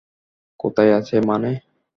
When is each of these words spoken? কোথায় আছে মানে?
কোথায় 0.59 0.91
আছে 0.99 1.15
মানে? 1.21 1.51